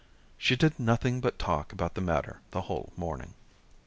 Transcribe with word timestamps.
She 0.35 0.55
did 0.55 0.79
nothing 0.79 1.21
but 1.21 1.37
talk 1.37 1.71
about 1.71 1.93
the 1.93 2.01
matter 2.01 2.39
the 2.49 2.61
whole 2.61 2.91
morning. 2.97 3.35